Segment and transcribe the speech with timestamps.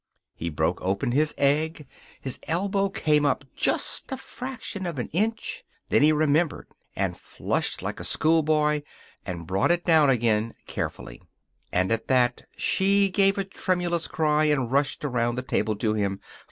[0.33, 1.85] He broke open his egg.
[2.19, 5.63] His elbow came up just a fraction of an inch.
[5.89, 8.81] Then he remembered, and flushed like a schoolboy,
[9.27, 11.21] and brought it down again, carefully.
[11.71, 16.19] And at that she gave a tremulous cry, and rushed around the table to him.